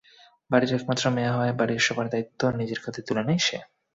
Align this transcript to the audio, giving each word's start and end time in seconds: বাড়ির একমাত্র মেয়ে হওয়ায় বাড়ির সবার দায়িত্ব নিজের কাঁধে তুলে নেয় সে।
বাড়ির 0.51 0.71
একমাত্র 0.77 1.05
মেয়ে 1.15 1.33
হওয়ায় 1.33 1.57
বাড়ির 1.59 1.85
সবার 1.87 2.07
দায়িত্ব 2.09 2.41
নিজের 2.59 2.79
কাঁধে 2.83 3.01
তুলে 3.07 3.23
নেয় 3.27 3.41
সে। 3.41 3.57